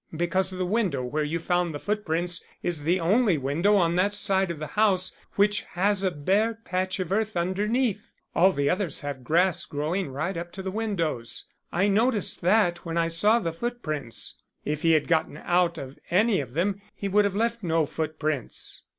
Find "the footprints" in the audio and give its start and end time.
1.75-2.43, 13.37-14.41